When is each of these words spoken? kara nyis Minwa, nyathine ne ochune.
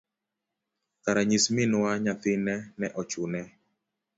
kara 1.03 1.21
nyis 1.29 1.45
Minwa, 1.55 1.91
nyathine 2.03 2.55
ne 2.79 2.87
ochune. 3.01 3.41